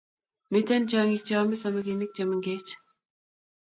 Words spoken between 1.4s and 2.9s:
samaginik chemengech